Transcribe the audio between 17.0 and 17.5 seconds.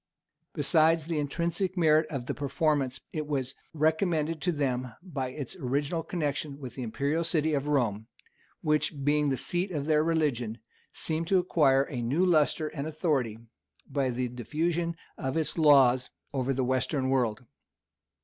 world.